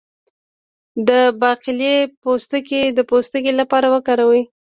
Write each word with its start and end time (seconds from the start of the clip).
د 1.07 1.09
باقلي 1.41 1.95
پوستکی 2.23 2.81
د 2.97 2.99
پوستکي 3.09 3.53
لپاره 3.59 3.87
وکاروئ 3.95 4.41